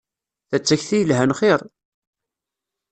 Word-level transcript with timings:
Ta 0.49 0.57
d 0.61 0.63
takti 0.63 0.97
yelhan 0.99 1.35
xir! 1.39 1.61